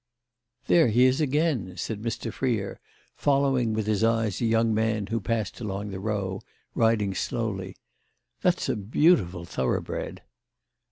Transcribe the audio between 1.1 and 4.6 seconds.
again!" said Mr. Freer, following with his eyes a